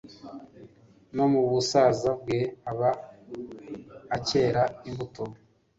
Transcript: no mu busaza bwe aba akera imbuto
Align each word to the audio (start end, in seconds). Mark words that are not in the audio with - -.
no 1.15 1.25
mu 1.31 1.41
busaza 1.49 2.09
bwe 2.21 2.39
aba 2.71 2.89
akera 4.15 4.63
imbuto 4.87 5.23